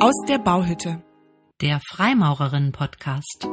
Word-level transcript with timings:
Aus 0.00 0.14
der 0.28 0.38
Bauhütte. 0.38 1.02
Der 1.60 1.80
Freimaurerinnen-Podcast. 1.90 3.48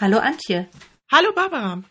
Hallo 0.00 0.18
Antje. 0.18 0.68
Hallo 1.12 1.32
Barbara. 1.32 1.84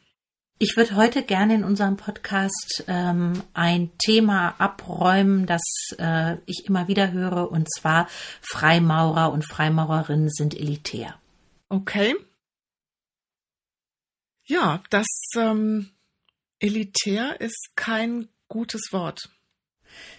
Ich 0.60 0.76
würde 0.76 0.98
heute 0.98 1.24
gerne 1.24 1.56
in 1.56 1.64
unserem 1.64 1.96
Podcast 1.96 2.84
ähm, 2.88 3.42
ein 3.54 3.92
Thema 3.98 4.56
abräumen, 4.60 5.46
das 5.46 5.62
äh, 5.98 6.36
ich 6.46 6.66
immer 6.66 6.90
wieder 6.90 7.14
höre, 7.14 7.50
und 7.50 7.74
zwar 7.74 8.10
Freimaurer 8.42 9.32
und 9.32 9.48
Freimaurerinnen 9.50 10.30
sind 10.30 10.56
elitär. 10.56 11.18
Okay. 11.70 12.18
Ja, 14.46 14.84
das 14.90 15.08
ähm, 15.38 15.90
elitär 16.60 17.40
ist 17.40 17.72
kein 17.78 18.28
gutes 18.50 18.90
Wort. 18.92 19.30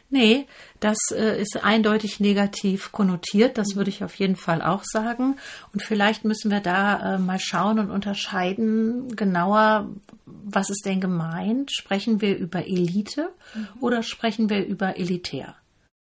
Nee, 0.09 0.47
das 0.79 0.99
äh, 1.13 1.41
ist 1.41 1.63
eindeutig 1.63 2.21
negativ 2.21 2.93
konnotiert, 2.93 3.59
das 3.59 3.75
würde 3.75 3.91
ich 3.91 4.05
auf 4.05 4.15
jeden 4.15 4.37
Fall 4.37 4.63
auch 4.63 4.85
sagen. 4.85 5.37
Und 5.73 5.83
vielleicht 5.83 6.25
müssen 6.25 6.51
wir 6.51 6.61
da 6.61 7.17
äh, 7.17 7.19
mal 7.19 7.41
schauen 7.41 7.81
und 7.81 7.91
unterscheiden 7.91 9.17
genauer, 9.17 9.91
was 10.25 10.71
ist 10.71 10.87
denn 10.87 11.01
gemeint? 11.01 11.73
Sprechen 11.73 12.21
wir 12.21 12.37
über 12.37 12.67
Elite 12.67 13.33
mhm. 13.55 13.69
oder 13.81 14.03
sprechen 14.05 14.49
wir 14.49 14.65
über 14.65 14.97
elitär? 14.97 15.57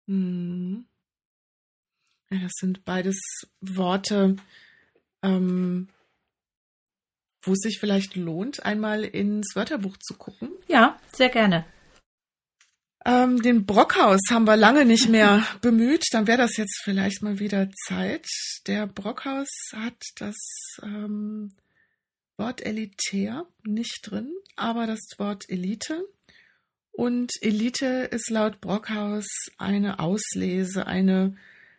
Mhm. 0.06 0.84
Ja, 2.30 2.41
das 2.41 2.52
sind 2.56 2.84
beides 2.84 3.19
Worte, 3.61 4.36
ähm, 5.22 5.88
wo 7.42 7.52
es 7.52 7.61
sich 7.61 7.78
vielleicht 7.78 8.16
lohnt, 8.16 8.64
einmal 8.64 9.05
ins 9.05 9.55
Wörterbuch 9.55 9.97
zu 9.98 10.14
gucken. 10.14 10.50
Ja, 10.69 10.98
sehr 11.12 11.28
gerne. 11.28 11.64
Ähm, 13.07 13.43
den 13.43 13.67
Brockhaus 13.67 14.21
haben 14.31 14.47
wir 14.47 14.57
lange 14.57 14.87
nicht 14.87 15.09
mehr 15.09 15.47
bemüht. 15.61 16.05
Dann 16.12 16.27
wäre 16.27 16.39
das 16.39 16.56
jetzt 16.56 16.81
vielleicht 16.83 17.23
mal 17.23 17.39
wieder 17.39 17.69
Zeit. 17.87 18.27
Der 18.67 18.87
Brockhaus 18.87 19.48
hat 19.75 20.01
das 20.17 20.37
ähm, 20.83 21.53
Wort 22.37 22.65
elitär 22.65 23.47
nicht 23.65 24.01
drin, 24.03 24.33
aber 24.56 24.87
das 24.87 25.01
Wort 25.19 25.48
Elite. 25.48 26.06
Und 26.93 27.33
Elite 27.41 28.09
ist 28.11 28.31
laut 28.31 28.61
Brockhaus 28.61 29.27
eine 29.59 29.98
Auslese, 29.98 30.87
eine 30.87 31.37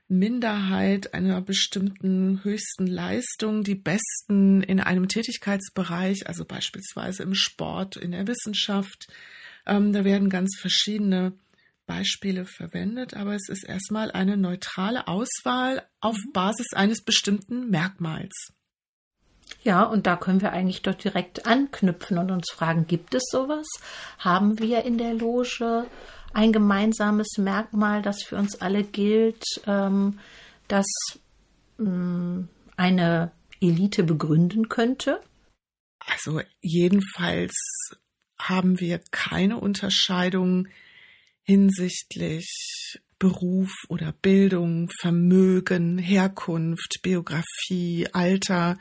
Minderheit 0.08 1.14
einer 1.14 1.42
bestimmten 1.42 2.44
höchsten 2.44 2.86
Leistung, 2.86 3.64
die 3.64 3.75
Besten 3.75 4.61
in 4.61 4.80
einem 4.80 5.08
Tätigkeitsbereich, 5.08 6.27
also 6.27 6.45
beispielsweise 6.45 7.23
im 7.23 7.33
Sport, 7.33 7.95
in 7.95 8.11
der 8.11 8.27
Wissenschaft, 8.27 9.08
ähm, 9.66 9.94
da 9.94 10.03
werden 10.03 10.30
ganz 10.30 10.58
verschiedene 10.59 11.33
Beispiele 11.85 12.45
verwendet, 12.45 13.13
aber 13.13 13.35
es 13.35 13.47
ist 13.49 13.63
erstmal 13.63 14.11
eine 14.11 14.38
neutrale 14.38 15.08
Auswahl 15.08 15.83
auf 15.99 16.16
mhm. 16.16 16.31
Basis 16.33 16.73
eines 16.73 17.03
bestimmten 17.03 17.69
Merkmals. 17.69 18.33
Ja, 19.63 19.83
und 19.83 20.08
da 20.08 20.16
können 20.16 20.41
wir 20.41 20.52
eigentlich 20.52 20.81
dort 20.81 21.03
direkt 21.03 21.45
anknüpfen 21.45 22.17
und 22.17 22.31
uns 22.31 22.52
fragen, 22.52 22.88
gibt 22.88 23.13
es 23.13 23.23
sowas? 23.30 23.67
Haben 24.19 24.59
wir 24.59 24.83
in 24.83 24.97
der 24.97 25.13
Loge 25.13 25.86
ein 26.33 26.52
gemeinsames 26.52 27.38
Merkmal, 27.38 28.02
das 28.02 28.23
für 28.23 28.38
uns 28.38 28.59
alle 28.61 28.83
gilt, 28.83 29.43
ähm, 29.67 30.19
das 30.67 30.86
ähm, 31.80 32.49
eine 32.75 33.31
Elite 33.61 34.03
begründen 34.03 34.69
könnte? 34.69 35.21
Also 35.99 36.41
jedenfalls 36.61 37.53
haben 38.38 38.80
wir 38.80 39.00
keine 39.11 39.58
Unterscheidung 39.58 40.67
hinsichtlich 41.44 43.00
Beruf 43.19 43.72
oder 43.88 44.11
Bildung, 44.11 44.89
Vermögen, 45.00 45.97
Herkunft, 45.97 47.00
Biografie, 47.02 48.08
Alter. 48.11 48.77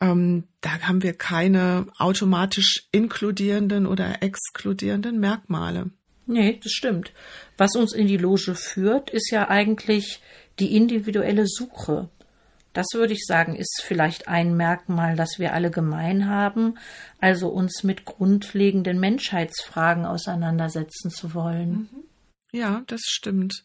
Ähm, 0.00 0.44
da 0.60 0.80
haben 0.80 1.02
wir 1.02 1.12
keine 1.12 1.86
automatisch 1.98 2.88
inkludierenden 2.92 3.86
oder 3.86 4.22
exkludierenden 4.22 5.20
Merkmale. 5.20 5.90
Nee, 6.26 6.58
das 6.62 6.72
stimmt. 6.72 7.12
Was 7.56 7.76
uns 7.76 7.92
in 7.92 8.06
die 8.06 8.16
Loge 8.16 8.54
führt, 8.54 9.10
ist 9.10 9.30
ja 9.30 9.48
eigentlich 9.48 10.20
die 10.58 10.74
individuelle 10.74 11.46
Suche. 11.46 12.08
Das 12.76 12.88
würde 12.92 13.14
ich 13.14 13.24
sagen, 13.24 13.56
ist 13.56 13.82
vielleicht 13.82 14.28
ein 14.28 14.54
Merkmal, 14.54 15.16
das 15.16 15.38
wir 15.38 15.54
alle 15.54 15.70
gemein 15.70 16.28
haben, 16.28 16.76
also 17.18 17.48
uns 17.48 17.84
mit 17.84 18.04
grundlegenden 18.04 19.00
Menschheitsfragen 19.00 20.04
auseinandersetzen 20.04 21.10
zu 21.10 21.32
wollen. 21.32 21.70
Mhm. 21.70 22.04
Ja, 22.52 22.82
das 22.86 23.00
stimmt. 23.06 23.64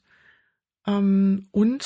Ähm, 0.88 1.50
und 1.52 1.84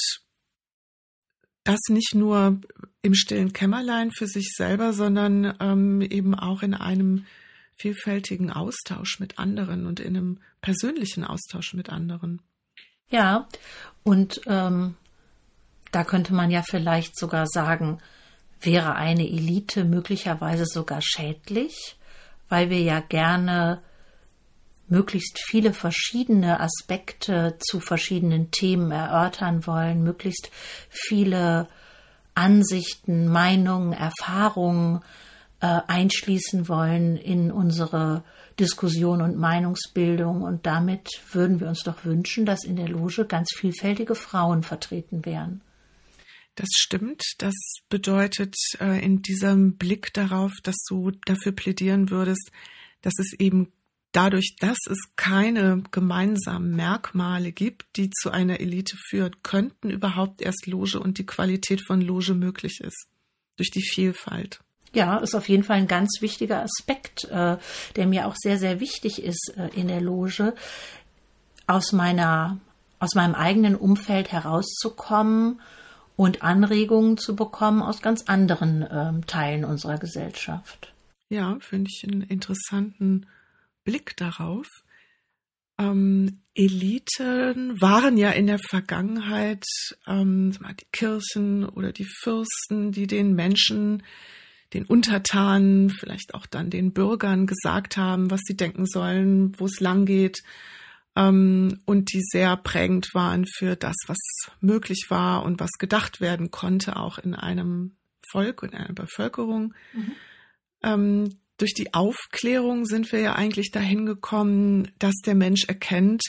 das 1.63 1.80
nicht 1.90 2.13
nur 2.13 2.62
im 3.02 3.16
stillen 3.16 3.53
Kämmerlein 3.53 4.12
für 4.12 4.28
sich 4.28 4.53
selber, 4.56 4.94
sondern 4.94 5.57
ähm, 5.59 6.02
eben 6.02 6.36
auch 6.36 6.62
in 6.62 6.75
einem 6.75 7.25
vielfältigen 7.75 8.52
Austausch 8.52 9.19
mit 9.19 9.40
anderen 9.40 9.88
und 9.88 10.00
in 10.00 10.16
einem 10.16 10.42
persönlichen 10.62 11.24
Austausch 11.24 11.74
mit 11.74 11.90
anderen. 11.90 12.44
Ja, 13.09 13.50
und 14.03 14.42
ähm, 14.46 14.94
da 15.95 16.03
könnte 16.03 16.33
man 16.33 16.51
ja 16.51 16.61
vielleicht 16.61 17.17
sogar 17.17 17.47
sagen, 17.47 18.00
wäre 18.59 18.95
eine 18.95 19.25
Elite 19.25 19.85
möglicherweise 19.85 20.66
sogar 20.66 21.01
schädlich, 21.01 21.95
weil 22.50 22.69
wir 22.69 22.81
ja 22.81 23.00
gerne 23.00 23.81
möglichst 24.89 25.39
viele 25.39 25.72
verschiedene 25.72 26.59
Aspekte 26.59 27.56
zu 27.59 27.79
verschiedenen 27.79 28.51
Themen 28.51 28.91
erörtern 28.91 29.66
wollen, 29.66 30.03
möglichst 30.03 30.51
viele 30.89 31.69
Ansichten, 32.33 33.29
Meinungen, 33.29 33.94
Erfahrungen 33.94 35.00
äh, 35.62 35.79
einschließen 35.88 36.67
wollen 36.67 37.16
in 37.16 37.53
unsere 37.53 38.22
Diskussion 38.59 39.22
und 39.22 39.38
Meinungsbildung. 39.38 40.41
Und 40.41 40.66
damit 40.66 41.07
würden 41.31 41.62
wir 41.62 41.69
uns 41.69 41.83
doch 41.83 42.03
wünschen, 42.03 42.45
dass 42.45 42.66
in 42.66 42.75
der 42.75 42.89
Loge 42.89 43.23
ganz 43.23 43.53
vielfältige 43.56 44.16
Frauen 44.16 44.62
vertreten 44.62 45.25
wären. 45.25 45.62
Das 46.56 46.70
stimmt. 46.76 47.22
Das 47.40 47.54
bedeutet 47.90 48.56
äh, 48.80 49.04
in 49.04 49.22
diesem 49.22 49.78
Blick 49.78 50.14
darauf, 50.14 50.54
dass 50.64 50.78
du 50.88 51.12
dafür 51.26 51.52
plädieren 51.52 52.10
würdest, 52.10 52.52
dass 53.02 53.14
es 53.20 53.34
eben 53.34 53.72
dadurch, 54.14 54.56
dass 54.60 54.78
es 54.90 54.98
keine 55.18 55.84
gemeinsamen 55.92 56.74
Merkmale 56.76 57.52
gibt, 57.52 57.98
die 57.98 58.10
zu 58.10 58.32
einer 58.32 58.62
Elite 58.62 58.96
führen 59.10 59.36
könnten, 59.44 59.90
überhaupt 59.90 60.42
erst 60.42 60.66
Loge 60.68 61.00
und 61.00 61.18
die 61.18 61.26
Qualität 61.26 61.86
von 61.86 62.00
Loge 62.02 62.34
möglich 62.34 62.80
ist. 62.82 63.08
Durch 63.58 63.72
die 63.72 63.84
Vielfalt. 63.84 64.60
Ja, 64.94 65.18
ist 65.18 65.36
auf 65.36 65.50
jeden 65.50 65.64
Fall 65.64 65.78
ein 65.78 65.88
ganz 65.88 66.22
wichtiger 66.22 66.64
Aspekt, 66.64 67.26
äh, 67.26 67.58
der 67.98 68.08
mir 68.08 68.28
auch 68.28 68.36
sehr, 68.38 68.58
sehr 68.58 68.80
wichtig 68.80 69.22
ist 69.22 69.54
äh, 69.58 69.68
in 69.76 69.90
der 69.90 70.00
Loge, 70.00 70.56
aus 71.68 71.92
meiner, 71.92 72.60
aus 73.00 73.14
meinem 73.14 73.36
eigenen 73.36 73.76
Umfeld 73.76 74.32
herauszukommen 74.32 75.60
und 76.16 76.44
Anregungen 76.44 77.18
zu 77.18 77.36
bekommen 77.36 77.81
aus 77.81 78.02
ganz 78.02 78.24
anderen 78.24 78.86
ähm, 78.90 79.26
Teilen 79.28 79.66
unserer 79.66 79.98
Gesellschaft. 79.98 80.94
Ja, 81.30 81.58
finde 81.59 81.90
ich 81.92 82.03
einen 82.08 82.22
interessanten 82.22 83.26
Blick 83.84 84.16
darauf. 84.18 84.68
Ähm, 85.78 86.40
Eliten 86.54 87.80
waren 87.81 88.18
ja 88.18 88.31
in 88.31 88.48
der 88.48 88.59
Vergangenheit 88.59 89.66
ähm, 90.08 90.52
die 90.80 90.86
Kirchen 90.92 91.66
oder 91.66 91.92
die 91.92 92.08
Fürsten, 92.22 92.92
die 92.92 93.08
den 93.08 93.34
Menschen, 93.34 94.04
den 94.74 94.86
Untertanen, 94.86 95.90
vielleicht 95.90 96.34
auch 96.34 96.46
dann 96.46 96.70
den 96.70 96.94
Bürgern 96.94 97.46
gesagt 97.46 97.98
haben, 97.98 98.31
was 98.31 98.42
sie 98.46 98.56
denken 98.56 98.86
sollen, 98.86 99.59
wo 99.59 99.66
es 99.66 99.80
lang 99.80 100.06
geht, 100.06 100.44
ähm, 101.15 101.79
und 101.85 102.13
die 102.13 102.21
sehr 102.21 102.56
prägend 102.57 103.13
waren 103.13 103.45
für 103.45 103.75
das, 103.75 103.95
was 104.07 104.17
möglich 104.59 105.06
war 105.09 105.44
und 105.44 105.59
was 105.59 105.71
gedacht 105.79 106.21
werden 106.21 106.51
konnte, 106.51 106.97
auch 106.97 107.17
in 107.17 107.33
einem 107.33 107.95
Volk 108.31 108.63
und 108.63 108.73
einer 108.73 108.94
Bevölkerung. 108.94 109.73
Mhm. 109.94 110.12
Ähm, 110.83 111.29
durch 111.57 111.73
die 111.73 111.94
Aufklärung 111.94 112.85
sind 112.85 113.12
wir 113.12 113.19
ja 113.19 113.35
eigentlich 113.35 113.71
dahin 113.71 114.06
gekommen, 114.06 114.91
dass 115.00 115.15
der 115.25 115.35
Mensch 115.35 115.65
erkennt, 115.65 116.23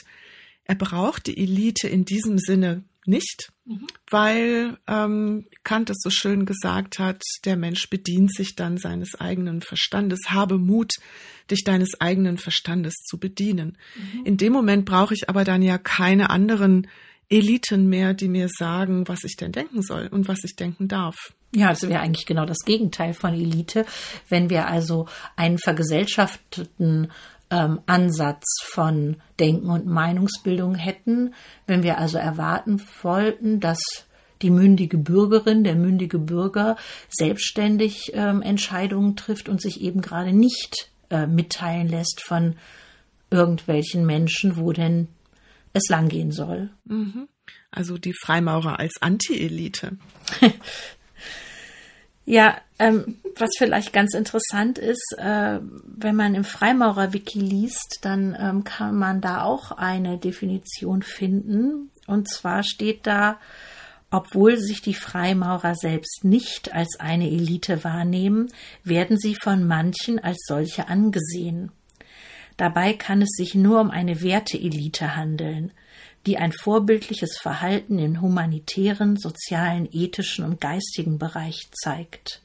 er 0.63 0.75
braucht 0.75 1.27
die 1.27 1.37
Elite 1.37 1.87
in 1.87 2.05
diesem 2.05 2.37
Sinne 2.37 2.83
nicht, 3.07 3.49
mhm. 3.65 3.87
weil 4.09 4.77
ähm, 4.87 5.47
Kant 5.63 5.89
es 5.89 5.97
so 6.01 6.09
schön 6.09 6.45
gesagt 6.45 6.99
hat, 6.99 7.21
der 7.45 7.57
Mensch 7.57 7.89
bedient 7.89 8.33
sich 8.33 8.55
dann 8.55 8.77
seines 8.77 9.15
eigenen 9.19 9.61
Verstandes, 9.61 10.19
habe 10.27 10.57
Mut, 10.57 10.91
dich 11.49 11.63
deines 11.63 11.99
eigenen 12.01 12.37
Verstandes 12.37 12.93
zu 13.05 13.17
bedienen. 13.17 13.77
Mhm. 13.95 14.25
In 14.25 14.37
dem 14.37 14.53
Moment 14.53 14.85
brauche 14.85 15.13
ich 15.13 15.29
aber 15.29 15.43
dann 15.43 15.61
ja 15.61 15.77
keine 15.77 16.29
anderen 16.29 16.87
Eliten 17.29 17.87
mehr, 17.87 18.13
die 18.13 18.29
mir 18.29 18.47
sagen, 18.49 19.07
was 19.07 19.23
ich 19.23 19.35
denn 19.35 19.51
denken 19.51 19.81
soll 19.81 20.07
und 20.07 20.27
was 20.27 20.39
ich 20.43 20.55
denken 20.55 20.87
darf. 20.87 21.33
Ja, 21.53 21.69
das 21.69 21.87
wäre 21.87 22.01
eigentlich 22.01 22.25
genau 22.25 22.45
das 22.45 22.59
Gegenteil 22.65 23.13
von 23.13 23.33
Elite. 23.33 23.85
Wenn 24.29 24.49
wir 24.49 24.67
also 24.67 25.07
einen 25.35 25.57
vergesellschafteten 25.57 27.11
ähm, 27.49 27.79
Ansatz 27.85 28.45
von 28.63 29.17
Denken 29.39 29.69
und 29.69 29.85
Meinungsbildung 29.85 30.75
hätten, 30.75 31.33
wenn 31.65 31.83
wir 31.83 31.97
also 31.97 32.17
erwarten 32.17 32.81
wollten, 33.01 33.59
dass 33.59 33.79
die 34.41 34.49
mündige 34.49 34.97
Bürgerin, 34.97 35.63
der 35.63 35.75
mündige 35.75 36.19
Bürger 36.19 36.77
selbstständig 37.09 38.11
ähm, 38.13 38.41
Entscheidungen 38.41 39.15
trifft 39.15 39.49
und 39.49 39.61
sich 39.61 39.81
eben 39.81 40.01
gerade 40.01 40.33
nicht 40.33 40.91
äh, 41.09 41.25
mitteilen 41.25 41.87
lässt 41.87 42.21
von 42.21 42.55
irgendwelchen 43.31 44.05
Menschen, 44.05 44.57
wo 44.57 44.71
denn 44.71 45.07
es 45.73 45.89
langgehen 45.89 46.31
soll. 46.31 46.69
Mhm. 46.85 47.27
Also 47.71 47.97
die 47.97 48.13
Freimaurer 48.13 48.79
als 48.79 49.01
Anti-Elite. 49.01 49.97
ja, 52.29 52.57
ähm, 52.77 53.19
was 53.37 53.51
vielleicht 53.57 53.93
ganz 53.93 54.13
interessant 54.13 54.77
ist, 54.77 55.15
äh, 55.17 55.59
wenn 55.61 56.15
man 56.15 56.35
im 56.35 56.43
Freimaurer-Wiki 56.43 57.39
liest, 57.39 57.99
dann 58.01 58.35
ähm, 58.37 58.65
kann 58.65 58.95
man 58.95 59.21
da 59.21 59.43
auch 59.43 59.71
eine 59.71 60.17
Definition 60.17 61.03
finden. 61.03 61.89
Und 62.05 62.29
zwar 62.29 62.63
steht 62.63 63.07
da, 63.07 63.39
obwohl 64.11 64.57
sich 64.57 64.81
die 64.81 64.93
Freimaurer 64.93 65.75
selbst 65.75 66.25
nicht 66.25 66.73
als 66.73 66.99
eine 66.99 67.29
Elite 67.29 67.85
wahrnehmen, 67.85 68.49
werden 68.83 69.17
sie 69.17 69.35
von 69.35 69.65
manchen 69.65 70.19
als 70.19 70.43
solche 70.45 70.89
angesehen. 70.89 71.71
Dabei 72.57 72.91
kann 72.91 73.21
es 73.21 73.29
sich 73.37 73.55
nur 73.55 73.79
um 73.79 73.89
eine 73.89 74.21
Werteelite 74.21 75.15
handeln, 75.15 75.71
die 76.27 76.37
ein 76.37 76.51
vorbildliches 76.51 77.37
Verhalten 77.37 77.97
im 77.97 78.21
humanitären, 78.21 79.15
sozialen, 79.17 79.87
ethischen 79.91 80.43
und 80.43 80.59
geistigen 80.59 81.17
Bereich 81.17 81.69
zeigt. 81.71 82.43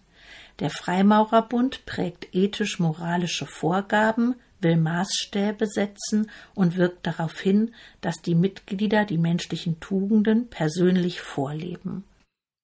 Der 0.60 0.70
Freimaurerbund 0.70 1.84
prägt 1.84 2.28
ethisch-moralische 2.32 3.46
Vorgaben, 3.46 4.36
will 4.60 4.76
Maßstäbe 4.76 5.66
setzen 5.66 6.30
und 6.54 6.76
wirkt 6.76 7.06
darauf 7.06 7.38
hin, 7.40 7.74
dass 8.00 8.22
die 8.22 8.36
Mitglieder 8.36 9.04
die 9.04 9.18
menschlichen 9.18 9.80
Tugenden 9.80 10.48
persönlich 10.48 11.20
vorleben. 11.20 12.04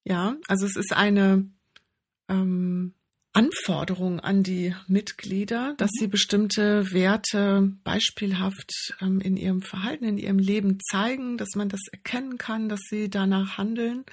Ja, 0.04 0.36
also 0.46 0.64
es 0.64 0.76
ist 0.76 0.92
eine 0.92 1.50
ähm, 2.28 2.94
Anforderung 3.38 4.18
an 4.18 4.42
die 4.42 4.74
Mitglieder, 4.88 5.74
dass 5.78 5.90
sie 5.92 6.08
bestimmte 6.08 6.92
Werte 6.92 7.72
beispielhaft 7.84 8.72
ähm, 9.00 9.20
in 9.20 9.36
ihrem 9.36 9.62
Verhalten, 9.62 10.04
in 10.04 10.18
ihrem 10.18 10.40
Leben 10.40 10.80
zeigen, 10.80 11.38
dass 11.38 11.50
man 11.54 11.68
das 11.68 11.82
erkennen 11.92 12.36
kann, 12.36 12.68
dass 12.68 12.80
sie 12.90 13.08
danach 13.08 13.56
handeln. 13.56 14.04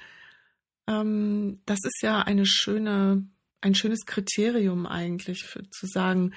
Ähm, 0.86 1.60
das 1.66 1.80
ist 1.82 2.02
ja 2.02 2.20
eine 2.22 2.46
schöne, 2.46 3.26
ein 3.60 3.74
schönes 3.74 4.06
Kriterium 4.06 4.86
eigentlich 4.86 5.42
für, 5.42 5.68
zu 5.70 5.88
sagen, 5.88 6.32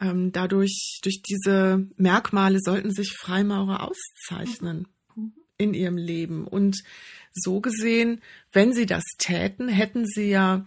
ähm, 0.00 0.32
dadurch, 0.32 1.00
durch 1.02 1.20
diese 1.20 1.86
Merkmale 1.98 2.58
sollten 2.58 2.90
sich 2.90 3.12
Freimaurer 3.12 3.86
auszeichnen 3.86 4.88
in 5.58 5.74
ihrem 5.74 5.98
Leben. 5.98 6.46
Und 6.46 6.82
so 7.34 7.60
gesehen, 7.60 8.22
wenn 8.50 8.72
sie 8.72 8.86
das 8.86 9.04
täten, 9.18 9.68
hätten 9.68 10.06
sie 10.06 10.30
ja 10.30 10.64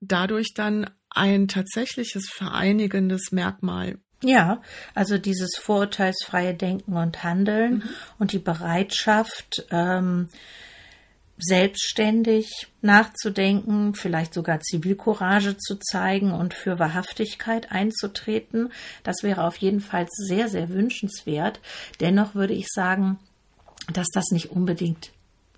dadurch 0.00 0.54
dann 0.54 0.90
ein 1.10 1.48
tatsächliches 1.48 2.28
vereinigendes 2.30 3.32
Merkmal. 3.32 3.98
Ja, 4.22 4.62
also 4.94 5.16
dieses 5.16 5.50
vorurteilsfreie 5.60 6.54
Denken 6.54 6.96
und 6.96 7.22
Handeln 7.22 7.74
mhm. 7.74 7.82
und 8.18 8.32
die 8.32 8.40
Bereitschaft, 8.40 9.64
ähm, 9.70 10.28
selbstständig 11.38 12.66
nachzudenken, 12.82 13.94
vielleicht 13.94 14.34
sogar 14.34 14.60
Zivilcourage 14.60 15.56
zu 15.56 15.76
zeigen 15.76 16.32
und 16.32 16.52
für 16.52 16.78
Wahrhaftigkeit 16.78 17.70
einzutreten. 17.70 18.72
Das 19.04 19.22
wäre 19.22 19.44
auf 19.44 19.56
jeden 19.56 19.80
Fall 19.80 20.06
sehr, 20.10 20.48
sehr 20.48 20.68
wünschenswert. 20.68 21.60
Dennoch 22.00 22.34
würde 22.34 22.54
ich 22.54 22.66
sagen, 22.68 23.18
dass 23.92 24.08
das 24.12 24.30
nicht 24.30 24.50
unbedingt 24.50 25.12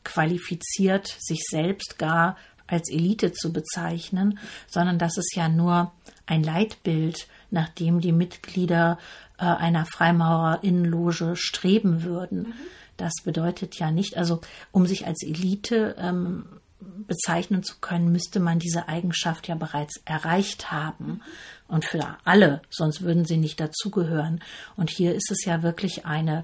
qualifiziert, 0.05 1.17
sich 1.19 1.43
selbst 1.49 1.99
gar 1.99 2.37
als 2.71 2.91
Elite 2.91 3.33
zu 3.33 3.53
bezeichnen, 3.53 4.39
sondern 4.67 4.99
dass 4.99 5.17
es 5.17 5.35
ja 5.35 5.49
nur 5.49 5.93
ein 6.27 6.43
Leitbild, 6.43 7.27
nach 7.51 7.69
dem 7.69 8.01
die 8.01 8.13
Mitglieder 8.13 8.99
äh, 9.39 9.45
einer 9.45 9.87
Freimaurerinnenloge 9.87 11.35
streben 11.37 12.03
würden. 12.05 12.43
Mhm. 12.43 12.53
Das 12.97 13.15
bedeutet 13.25 13.77
ja 13.79 13.91
nicht, 13.91 14.17
also 14.17 14.41
um 14.73 14.87
sich 14.87 15.07
als 15.07 15.23
Elite 15.23 15.97
ähm, 15.99 16.45
bezeichnen 16.81 17.63
zu 17.63 17.77
können, 17.81 18.13
müsste 18.13 18.41
man 18.41 18.59
diese 18.59 18.89
Eigenschaft 18.89 19.49
ja 19.49 19.55
bereits 19.55 20.01
erreicht 20.05 20.71
haben. 20.71 21.23
Und 21.69 21.85
für 21.85 22.17
alle, 22.25 22.63
sonst 22.71 23.03
würden 23.03 23.25
sie 23.25 23.37
nicht 23.37 23.61
dazugehören. 23.61 24.43
Und 24.77 24.91
hier 24.91 25.15
ist 25.15 25.31
es 25.31 25.45
ja 25.45 25.63
wirklich 25.63 26.07
eine 26.07 26.43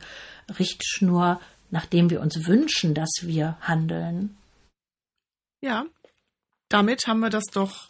Richtschnur, 0.58 1.40
nachdem 1.70 2.10
wir 2.10 2.20
uns 2.20 2.46
wünschen, 2.46 2.94
dass 2.94 3.10
wir 3.22 3.56
handeln. 3.60 4.36
Ja, 5.60 5.86
damit 6.68 7.06
haben 7.06 7.20
wir 7.20 7.30
das 7.30 7.44
doch 7.52 7.88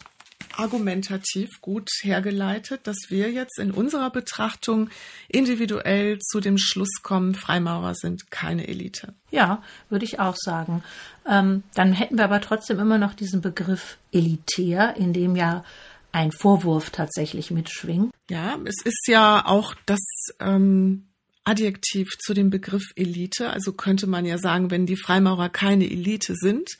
argumentativ 0.57 1.61
gut 1.61 1.89
hergeleitet, 2.01 2.81
dass 2.85 3.09
wir 3.09 3.31
jetzt 3.31 3.59
in 3.59 3.71
unserer 3.71 4.09
Betrachtung 4.09 4.89
individuell 5.27 6.19
zu 6.19 6.39
dem 6.39 6.57
Schluss 6.57 7.01
kommen, 7.03 7.35
Freimaurer 7.35 7.95
sind 7.95 8.31
keine 8.31 8.67
Elite. 8.67 9.13
Ja, 9.31 9.61
würde 9.89 10.05
ich 10.05 10.19
auch 10.19 10.35
sagen. 10.35 10.83
Ähm, 11.29 11.63
dann 11.73 11.93
hätten 11.93 12.17
wir 12.17 12.23
aber 12.23 12.41
trotzdem 12.41 12.79
immer 12.79 12.97
noch 12.97 13.13
diesen 13.13 13.41
Begriff 13.41 13.97
elitär, 14.11 14.95
in 14.97 15.13
dem 15.13 15.35
ja 15.35 15.63
ein 16.11 16.31
Vorwurf 16.31 16.89
tatsächlich 16.89 17.51
mitschwingt. 17.51 18.11
Ja, 18.29 18.57
es 18.65 18.83
ist 18.83 19.07
ja 19.07 19.45
auch 19.45 19.75
das 19.85 19.99
ähm, 20.39 21.05
Adjektiv 21.43 22.17
zu 22.19 22.33
dem 22.33 22.49
Begriff 22.49 22.83
Elite. 22.95 23.49
Also 23.49 23.73
könnte 23.73 24.07
man 24.07 24.25
ja 24.25 24.37
sagen, 24.37 24.71
wenn 24.71 24.85
die 24.85 24.97
Freimaurer 24.97 25.49
keine 25.49 25.85
Elite 25.85 26.33
sind, 26.35 26.77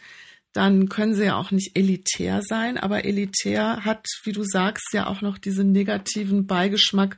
dann 0.58 0.90
können 0.90 1.14
sie 1.14 1.26
ja 1.26 1.38
auch 1.38 1.52
nicht 1.52 1.78
elitär 1.78 2.42
sein. 2.42 2.80
Aber 2.80 3.06
elitär 3.06 3.86
hat, 3.86 4.08
wie 4.24 4.32
du 4.32 4.44
sagst, 4.44 4.92
ja 4.92 5.06
auch 5.06 5.22
noch 5.22 5.38
diesen 5.38 5.72
negativen 5.72 6.48
Beigeschmack, 6.48 7.18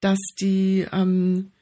dass 0.00 0.18
die 0.40 0.86
ähm, 0.90 1.52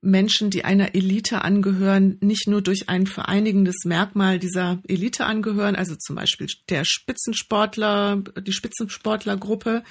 Menschen, 0.00 0.50
die 0.50 0.64
einer 0.64 0.94
Elite 0.94 1.42
angehören, 1.42 2.16
nicht 2.20 2.46
nur 2.46 2.62
durch 2.62 2.88
ein 2.88 3.08
vereinigendes 3.08 3.84
Merkmal 3.84 4.38
dieser 4.38 4.80
Elite 4.86 5.24
angehören, 5.24 5.74
also 5.74 5.96
zum 5.96 6.14
Beispiel 6.14 6.46
der 6.68 6.84
Spitzensportler, 6.84 8.22
die 8.40 8.52
Spitzensportlergruppe, 8.52 9.82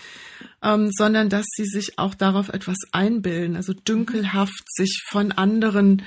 ähm, 0.63 0.89
sondern 0.91 1.27
dass 1.27 1.45
sie 1.53 1.65
sich 1.65 1.99
auch 1.99 2.15
darauf 2.15 2.47
etwas 2.47 2.77
einbilden, 2.93 3.57
also 3.57 3.73
dünkelhaft 3.73 4.63
sich 4.73 5.03
von 5.09 5.33
anderen 5.33 6.03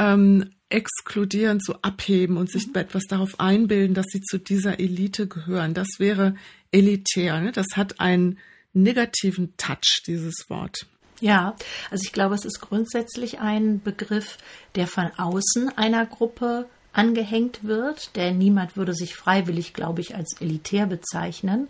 ähm, 0.00 0.50
exkludieren, 0.72 1.60
zu 1.60 1.74
abheben 1.82 2.36
und 2.36 2.50
sich 2.50 2.68
mhm. 2.68 2.76
etwas 2.76 3.04
darauf 3.04 3.38
einbilden, 3.38 3.94
dass 3.94 4.06
sie 4.08 4.20
zu 4.20 4.38
dieser 4.38 4.80
Elite 4.80 5.26
gehören. 5.26 5.74
Das 5.74 5.88
wäre 5.98 6.34
elitär. 6.70 7.40
Ne? 7.40 7.52
Das 7.52 7.76
hat 7.76 8.00
einen 8.00 8.38
negativen 8.72 9.54
Touch, 9.56 10.02
dieses 10.06 10.46
Wort. 10.48 10.86
Ja, 11.20 11.54
also 11.90 12.02
ich 12.04 12.12
glaube, 12.12 12.34
es 12.34 12.44
ist 12.44 12.60
grundsätzlich 12.60 13.38
ein 13.38 13.80
Begriff, 13.80 14.38
der 14.74 14.88
von 14.88 15.06
außen 15.16 15.76
einer 15.76 16.04
Gruppe 16.04 16.66
angehängt 16.92 17.64
wird, 17.64 18.16
denn 18.16 18.38
niemand 18.38 18.76
würde 18.76 18.92
sich 18.94 19.14
freiwillig, 19.14 19.72
glaube 19.72 20.00
ich, 20.00 20.16
als 20.16 20.40
elitär 20.40 20.86
bezeichnen. 20.86 21.68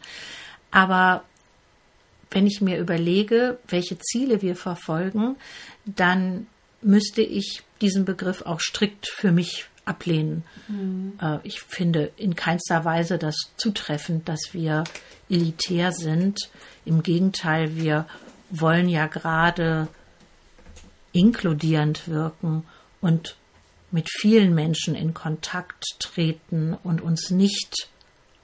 Aber 0.70 1.24
wenn 2.30 2.46
ich 2.46 2.60
mir 2.60 2.78
überlege, 2.78 3.58
welche 3.68 3.98
Ziele 3.98 4.40
wir 4.42 4.56
verfolgen, 4.56 5.36
dann 5.84 6.46
müsste 6.80 7.22
ich 7.22 7.62
diesen 7.82 8.04
Begriff 8.04 8.42
auch 8.42 8.60
strikt 8.60 9.08
für 9.08 9.32
mich 9.32 9.66
ablehnen. 9.84 10.44
Mhm. 10.68 11.18
Äh, 11.20 11.38
ich 11.42 11.60
finde 11.60 12.12
in 12.16 12.36
keinster 12.36 12.84
Weise 12.84 13.18
das 13.18 13.36
zutreffend, 13.56 14.28
dass 14.28 14.52
wir 14.52 14.84
elitär 15.28 15.92
sind. 15.92 16.50
Im 16.84 17.02
Gegenteil, 17.02 17.76
wir 17.76 18.06
wollen 18.50 18.88
ja 18.88 19.06
gerade 19.06 19.88
inkludierend 21.12 22.08
wirken 22.08 22.64
und 23.00 23.36
mit 23.90 24.08
vielen 24.10 24.54
Menschen 24.54 24.94
in 24.94 25.12
Kontakt 25.12 25.84
treten 25.98 26.74
und 26.82 27.02
uns 27.02 27.30
nicht 27.30 27.90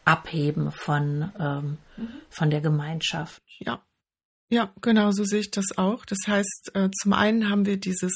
abheben 0.05 0.73
von, 0.73 1.33
ähm, 1.39 1.79
mhm. 1.97 2.09
von 2.29 2.51
der 2.51 2.61
Gemeinschaft. 2.61 3.43
Ja, 3.59 3.83
ja, 4.51 4.73
genau, 4.81 5.11
so 5.13 5.25
sehe 5.25 5.41
ich 5.41 5.51
das 5.51 5.77
auch. 5.77 6.07
Das 6.07 6.19
heißt, 6.27 6.71
äh, 6.75 6.89
zum 6.91 7.13
einen 7.13 7.51
haben 7.51 7.67
wir 7.67 7.77
dieses 7.77 8.15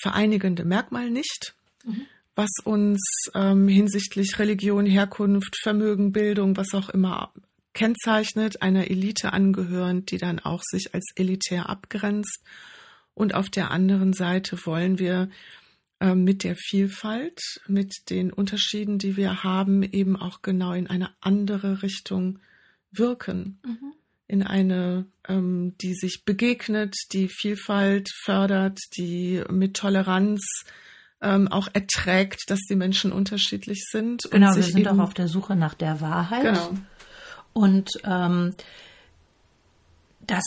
vereinigende 0.00 0.64
Merkmal 0.64 1.10
nicht, 1.10 1.54
mhm. 1.84 2.06
was 2.34 2.50
uns 2.64 3.00
ähm, 3.34 3.68
hinsichtlich 3.68 4.38
Religion, 4.38 4.86
Herkunft, 4.86 5.56
Vermögen, 5.62 6.12
Bildung, 6.12 6.56
was 6.56 6.74
auch 6.74 6.88
immer 6.88 7.32
kennzeichnet, 7.74 8.62
einer 8.62 8.90
Elite 8.90 9.32
angehören, 9.32 10.04
die 10.04 10.18
dann 10.18 10.38
auch 10.40 10.62
sich 10.64 10.94
als 10.94 11.12
elitär 11.14 11.68
abgrenzt. 11.68 12.42
Und 13.14 13.34
auf 13.34 13.50
der 13.50 13.70
anderen 13.70 14.12
Seite 14.12 14.58
wollen 14.66 14.98
wir 14.98 15.28
äh, 16.00 16.14
mit 16.14 16.44
der 16.44 16.56
Vielfalt, 16.56 17.40
mit 17.66 17.92
den 18.10 18.32
Unterschieden, 18.32 18.98
die 18.98 19.16
wir 19.16 19.42
haben, 19.42 19.82
eben 19.82 20.16
auch 20.16 20.42
genau 20.42 20.72
in 20.72 20.86
eine 20.86 21.10
andere 21.20 21.82
Richtung 21.82 22.38
wirken. 22.90 23.60
Mhm 23.64 23.92
in 24.28 24.42
eine, 24.42 25.06
ähm, 25.26 25.74
die 25.80 25.94
sich 25.94 26.24
begegnet, 26.24 26.94
die 27.12 27.28
Vielfalt 27.28 28.10
fördert, 28.24 28.78
die 28.96 29.42
mit 29.50 29.74
Toleranz 29.74 30.64
ähm, 31.20 31.48
auch 31.48 31.68
erträgt, 31.72 32.50
dass 32.50 32.60
die 32.68 32.76
Menschen 32.76 33.10
unterschiedlich 33.10 33.86
sind. 33.90 34.28
Genau, 34.30 34.54
wir 34.54 34.62
sind 34.62 34.86
auch 34.86 34.98
auf 34.98 35.14
der 35.14 35.28
Suche 35.28 35.56
nach 35.56 35.74
der 35.74 36.00
Wahrheit. 36.00 36.42
Genau. 36.42 36.70
Und 37.54 37.90
ähm, 38.04 38.54
das 40.20 40.44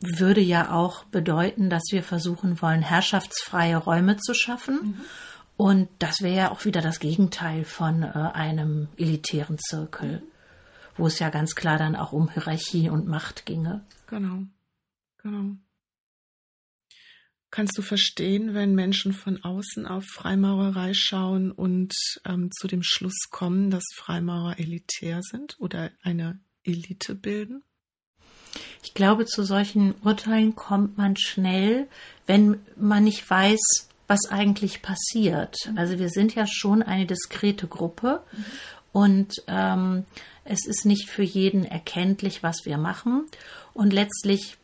würde 0.00 0.40
ja 0.40 0.72
auch 0.72 1.04
bedeuten, 1.04 1.70
dass 1.70 1.82
wir 1.90 2.02
versuchen 2.02 2.62
wollen, 2.62 2.82
herrschaftsfreie 2.82 3.76
Räume 3.76 4.16
zu 4.16 4.32
schaffen. 4.32 4.80
Mhm. 4.82 5.00
Und 5.56 5.88
das 5.98 6.22
wäre 6.22 6.36
ja 6.36 6.50
auch 6.52 6.64
wieder 6.64 6.80
das 6.80 7.00
Gegenteil 7.00 7.64
von 7.64 8.04
äh, 8.04 8.06
einem 8.06 8.88
elitären 8.96 9.58
Zirkel, 9.58 10.22
wo 10.98 11.06
es 11.06 11.18
ja 11.18 11.30
ganz 11.30 11.54
klar 11.54 11.78
dann 11.78 11.96
auch 11.96 12.12
um 12.12 12.30
Hierarchie 12.30 12.90
und 12.90 13.06
Macht 13.06 13.46
ginge. 13.46 13.84
Genau, 14.08 14.42
genau. 15.22 15.56
Kannst 17.50 17.78
du 17.78 17.82
verstehen, 17.82 18.52
wenn 18.52 18.74
Menschen 18.74 19.14
von 19.14 19.42
außen 19.42 19.86
auf 19.86 20.04
Freimaurerei 20.04 20.92
schauen 20.92 21.50
und 21.50 21.94
ähm, 22.26 22.50
zu 22.52 22.68
dem 22.68 22.82
Schluss 22.82 23.30
kommen, 23.30 23.70
dass 23.70 23.84
Freimaurer 23.94 24.58
elitär 24.58 25.22
sind 25.22 25.56
oder 25.58 25.90
eine 26.02 26.40
Elite 26.62 27.14
bilden? 27.14 27.62
Ich 28.82 28.92
glaube, 28.92 29.24
zu 29.24 29.44
solchen 29.44 29.94
Urteilen 30.02 30.56
kommt 30.56 30.98
man 30.98 31.16
schnell, 31.16 31.88
wenn 32.26 32.60
man 32.76 33.04
nicht 33.04 33.28
weiß, 33.28 33.88
was 34.06 34.26
eigentlich 34.30 34.82
passiert. 34.82 35.72
Also 35.76 35.98
wir 35.98 36.08
sind 36.10 36.34
ja 36.34 36.46
schon 36.46 36.82
eine 36.82 37.06
diskrete 37.06 37.66
Gruppe 37.66 38.22
mhm. 38.32 38.44
Und 38.92 39.34
ähm, 39.46 40.04
es 40.44 40.66
ist 40.66 40.86
nicht 40.86 41.10
für 41.10 41.22
jeden 41.22 41.64
erkenntlich, 41.64 42.42
was 42.42 42.64
wir 42.64 42.78
machen. 42.78 43.26
Und 43.74 43.92
letztlich 43.92 44.56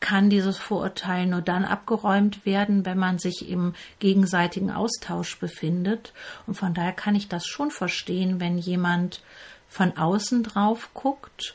kann 0.00 0.30
dieses 0.30 0.56
Vorurteil 0.56 1.26
nur 1.26 1.42
dann 1.42 1.64
abgeräumt 1.64 2.46
werden, 2.46 2.86
wenn 2.86 2.98
man 2.98 3.18
sich 3.18 3.48
im 3.48 3.74
gegenseitigen 3.98 4.70
Austausch 4.70 5.38
befindet. 5.38 6.14
Und 6.46 6.54
von 6.54 6.72
daher 6.72 6.92
kann 6.92 7.14
ich 7.14 7.28
das 7.28 7.46
schon 7.46 7.70
verstehen, 7.70 8.40
wenn 8.40 8.56
jemand 8.56 9.22
von 9.68 9.96
außen 9.96 10.42
drauf 10.42 10.90
guckt, 10.94 11.54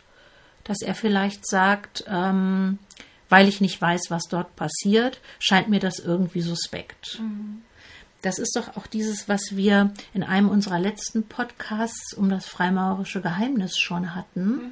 dass 0.63 0.81
er 0.81 0.95
vielleicht 0.95 1.47
sagt, 1.47 2.05
ähm, 2.07 2.79
weil 3.29 3.47
ich 3.47 3.62
nicht 3.62 3.81
weiß, 3.81 4.09
was 4.09 4.24
dort 4.29 4.55
passiert, 4.55 5.19
scheint 5.39 5.67
mir 5.67 5.79
das 5.79 6.00
irgendwie 6.00 6.41
suspekt. 6.41 7.19
Mhm. 7.19 7.63
Das 8.25 8.39
ist 8.39 8.55
doch 8.55 8.75
auch 8.75 8.88
dieses, 8.88 9.29
was 9.29 9.55
wir 9.55 9.94
in 10.15 10.24
einem 10.24 10.50
unserer 10.50 10.79
letzten 10.79 11.27
Podcasts 11.27 12.12
um 12.13 12.27
das 12.27 12.48
freimaurerische 12.48 13.22
Geheimnis 13.22 13.77
schon 13.77 14.15
hatten. 14.15 14.46
Mhm 14.46 14.72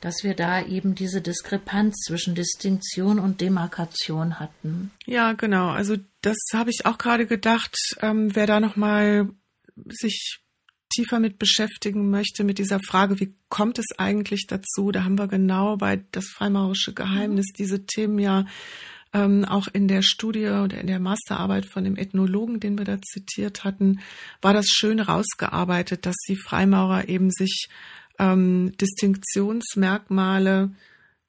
dass 0.00 0.22
wir 0.22 0.34
da 0.34 0.62
eben 0.62 0.94
diese 0.94 1.22
Diskrepanz 1.22 1.94
zwischen 2.06 2.34
Distinktion 2.34 3.18
und 3.18 3.40
Demarkation 3.40 4.38
hatten. 4.38 4.90
Ja, 5.06 5.32
genau. 5.32 5.70
Also 5.70 5.96
das 6.20 6.36
habe 6.52 6.68
ich 6.68 6.84
auch 6.84 6.98
gerade 6.98 7.26
gedacht, 7.26 7.74
ähm, 8.02 8.36
wer 8.36 8.46
da 8.46 8.60
noch 8.60 8.76
mal 8.76 9.30
sich 9.88 10.40
tiefer 10.94 11.20
mit 11.20 11.38
beschäftigen 11.38 12.10
möchte, 12.10 12.44
mit 12.44 12.58
dieser 12.58 12.80
Frage, 12.86 13.18
wie 13.18 13.34
kommt 13.48 13.78
es 13.78 13.86
eigentlich 13.96 14.46
dazu? 14.46 14.92
Da 14.92 15.04
haben 15.04 15.16
wir 15.16 15.26
genau 15.26 15.78
bei 15.78 16.04
das 16.12 16.26
Freimaurische 16.26 16.92
Geheimnis 16.92 17.46
mhm. 17.52 17.56
diese 17.56 17.86
Themen 17.86 18.18
ja 18.18 18.44
ähm, 19.14 19.44
auch 19.44 19.68
in 19.72 19.88
der 19.88 20.02
Studie 20.02 20.46
oder 20.46 20.78
in 20.78 20.88
der 20.88 20.98
Masterarbeit 20.98 21.66
von 21.66 21.84
dem 21.84 21.96
Ethnologen, 21.96 22.60
den 22.60 22.76
wir 22.76 22.84
da 22.84 23.00
zitiert 23.00 23.64
hatten, 23.64 24.00
war 24.42 24.52
das 24.52 24.66
schön 24.66 25.00
rausgearbeitet, 25.00 26.04
dass 26.04 26.16
die 26.28 26.36
Freimaurer 26.36 27.08
eben 27.08 27.30
sich 27.30 27.68
ähm, 28.18 28.72
Distinktionsmerkmale 28.80 30.70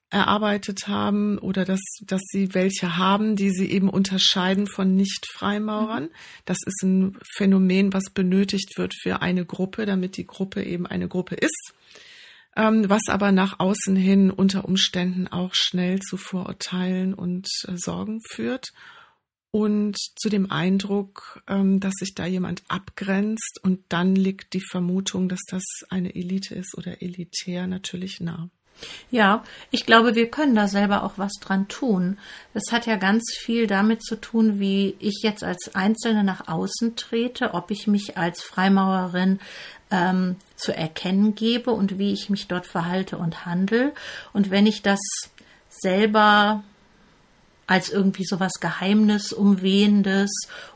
erarbeitet 0.10 0.88
haben 0.88 1.38
oder 1.38 1.66
dass, 1.66 1.82
dass 2.02 2.22
sie 2.32 2.54
welche 2.54 2.98
haben, 2.98 3.36
die 3.36 3.50
sie 3.52 3.70
eben 3.70 3.90
unterscheiden 3.90 4.68
von 4.68 4.96
Nicht-Freimaurern. 4.96 6.10
Das 6.46 6.58
ist 6.66 6.84
ein 6.84 7.18
Phänomen, 7.36 7.92
was 7.94 8.12
benötigt 8.14 8.78
wird 8.78 8.94
für 8.96 9.22
eine 9.22 9.46
Gruppe, 9.46 9.86
damit 9.86 10.18
die 10.18 10.28
Gruppe 10.28 10.64
eben 10.64 10.88
eine 10.88 11.08
Gruppe 11.08 11.36
ist, 11.36 11.74
ähm, 12.56 12.90
was 12.90 13.04
aber 13.10 13.32
nach 13.32 13.60
außen 13.60 13.96
hin 13.96 14.32
unter 14.32 14.66
Umständen 14.66 15.28
auch 15.28 15.54
schnell 15.54 16.00
zu 16.00 16.18
Vorurteilen 16.18 17.14
und 17.14 17.48
äh, 17.68 17.74
Sorgen 17.76 18.22
führt 18.30 18.72
und 19.52 19.96
zu 20.18 20.28
dem 20.30 20.52
Eindruck, 20.52 21.42
ähm, 21.48 21.80
dass 21.80 21.94
sich 22.00 22.14
da 22.14 22.26
jemand 22.26 22.64
abgrenzt 22.68 23.60
und 23.64 23.84
dann 23.90 24.16
liegt 24.16 24.54
die 24.54 24.64
Vermutung, 24.70 25.30
dass 25.30 25.40
das 25.50 25.64
eine 25.90 26.14
Elite 26.14 26.56
ist 26.56 26.78
oder 26.78 27.02
elitär 27.02 27.66
natürlich 27.66 28.20
nah. 28.20 28.50
Ja, 29.10 29.44
ich 29.72 29.86
glaube, 29.86 30.16
wir 30.16 30.30
können 30.30 30.56
da 30.56 30.68
selber 30.68 31.04
auch 31.04 31.14
was 31.18 31.32
dran 31.40 31.68
tun. 31.68 32.18
Das 32.54 32.64
hat 32.72 32.86
ja 32.86 32.98
ganz 32.98 33.24
viel 33.38 33.68
damit 33.68 34.04
zu 34.04 34.18
tun, 34.18 34.60
wie 34.60 34.96
ich 35.00 35.22
jetzt 35.24 35.44
als 35.44 35.74
Einzelne 35.74 36.24
nach 36.24 36.50
außen 36.50 36.96
trete, 36.98 37.54
ob 37.54 37.72
ich 37.72 37.88
mich 37.88 38.18
als 38.18 38.44
Freimaurerin 38.44 39.40
ähm, 39.92 40.38
zu 40.56 40.76
erkennen 40.76 41.36
gebe 41.36 41.72
und 41.72 41.98
wie 42.00 42.14
ich 42.14 42.30
mich 42.30 42.48
dort 42.48 42.66
verhalte 42.66 43.18
und 43.18 43.46
handle. 43.46 43.94
Und 44.34 44.50
wenn 44.50 44.66
ich 44.66 44.82
das 44.82 45.00
selber 45.70 46.64
als 47.68 47.90
irgendwie 47.90 48.26
sowas 48.26 48.54
Geheimnisumwehendes, 48.60 50.32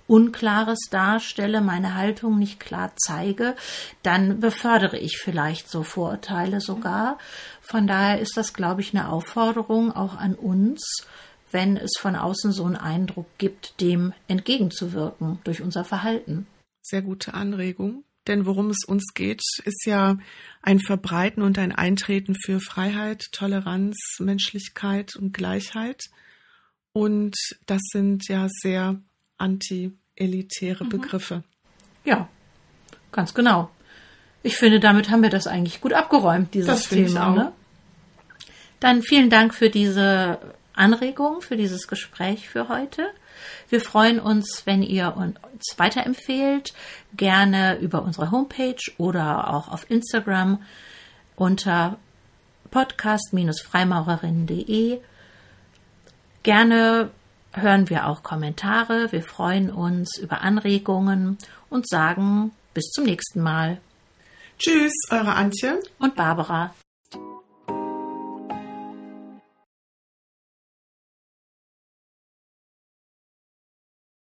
Unklares 0.08 0.80
darstelle, 0.90 1.62
meine 1.62 1.94
Haltung 1.94 2.40
nicht 2.40 2.60
klar 2.60 2.94
zeige, 2.96 3.56
dann 4.02 4.40
befördere 4.40 4.98
ich 4.98 5.18
vielleicht 5.18 5.70
so 5.70 5.84
Vorurteile 5.84 6.62
sogar. 6.62 7.20
Von 7.62 7.86
daher 7.86 8.20
ist 8.20 8.36
das, 8.36 8.54
glaube 8.54 8.82
ich, 8.82 8.96
eine 8.96 9.10
Aufforderung 9.10 9.96
auch 9.96 10.18
an 10.18 10.34
uns, 10.34 11.06
wenn 11.52 11.78
es 11.78 11.92
von 12.00 12.16
außen 12.16 12.52
so 12.52 12.66
einen 12.66 12.76
Eindruck 12.76 13.28
gibt, 13.38 13.80
dem 13.82 14.14
entgegenzuwirken 14.28 15.40
durch 15.44 15.62
unser 15.62 15.84
Verhalten. 15.84 16.48
Sehr 16.82 17.04
gute 17.04 17.36
Anregung. 17.36 18.04
Denn 18.30 18.46
worum 18.46 18.70
es 18.70 18.86
uns 18.88 19.16
geht, 19.16 19.42
ist 19.66 19.88
ja 19.88 20.20
ein 20.62 20.80
Verbreiten 20.80 21.42
und 21.42 21.58
ein 21.58 21.72
Eintreten 21.72 22.36
für 22.36 22.60
Freiheit, 22.60 23.26
Toleranz, 23.32 23.98
Menschlichkeit 24.20 25.16
und 25.16 25.34
Gleichheit. 25.34 26.06
Und 26.94 27.36
das 27.66 27.82
sind 27.92 28.28
ja 28.30 28.48
sehr 28.62 29.02
anti-elitäre 29.40 30.84
mhm. 30.84 30.90
Begriffe. 30.90 31.44
Ja, 32.06 32.30
ganz 33.12 33.34
genau. 33.34 33.72
Ich 34.44 34.58
finde, 34.58 34.80
damit 34.80 35.10
haben 35.10 35.24
wir 35.24 35.32
das 35.32 35.48
eigentlich 35.48 35.82
gut 35.82 35.94
abgeräumt, 35.94 36.54
dieses 36.54 36.68
das 36.68 36.90
Thema. 36.90 37.32
Ne? 37.32 37.52
Dann 38.80 39.02
vielen 39.02 39.32
Dank 39.32 39.56
für 39.56 39.72
diese 39.72 40.38
Anregung, 40.80 41.42
für 41.42 41.58
dieses 41.58 41.88
Gespräch 41.88 42.50
für 42.50 42.70
heute. 42.70 43.12
Wir 43.70 43.82
freuen 43.82 44.20
uns, 44.20 44.64
wenn 44.66 44.82
ihr 44.82 45.16
uns 45.16 45.38
weiterempfehlt, 45.78 46.74
gerne 47.16 47.78
über 47.80 48.02
unsere 48.02 48.32
Homepage 48.32 48.82
oder 48.98 49.54
auch 49.54 49.68
auf 49.68 49.88
Instagram 49.92 50.64
unter 51.36 52.00
podcast-freimaurerinnen.de 52.72 55.02
Gerne 56.44 57.10
hören 57.54 57.90
wir 57.90 58.08
auch 58.08 58.24
Kommentare. 58.24 59.12
Wir 59.12 59.24
freuen 59.24 59.70
uns 59.70 60.18
über 60.18 60.42
Anregungen 60.42 61.38
und 61.70 61.88
sagen 61.88 62.52
bis 62.74 62.92
zum 62.92 63.06
nächsten 63.06 63.42
Mal. 63.42 63.80
Tschüss, 64.58 64.94
eure 65.10 65.34
Antje 65.34 65.80
und 66.00 66.16
Barbara. 66.16 66.74